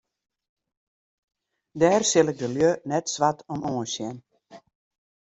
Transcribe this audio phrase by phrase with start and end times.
[1.79, 4.15] Dêr sil ik de lju net swart om oansjen.